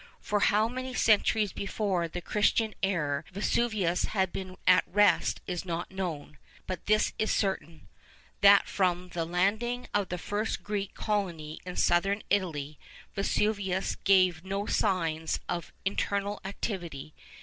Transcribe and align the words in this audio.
For 0.19 0.39
how 0.39 0.67
many 0.67 0.95
centuries 0.95 1.51
before 1.53 2.07
the 2.07 2.21
Christian 2.21 2.73
era 2.81 3.23
Vesuvius 3.31 4.05
had 4.05 4.33
been 4.33 4.57
at 4.65 4.83
rest 4.87 5.41
is 5.45 5.63
not 5.63 5.91
known; 5.91 6.39
but 6.65 6.87
this 6.87 7.13
is 7.19 7.31
certain, 7.31 7.87
that 8.39 8.67
from 8.67 9.09
the 9.09 9.25
landing 9.25 9.85
of 9.93 10.09
the 10.09 10.17
first 10.17 10.63
Greek 10.63 10.95
colony 10.95 11.59
in 11.67 11.75
Southern 11.75 12.23
Italy, 12.31 12.79
Vesuvius 13.13 13.93
gave 13.93 14.43
no 14.43 14.65
signs 14.65 15.39
of 15.47 15.71
internal 15.85 16.39
activity. 16.43 17.13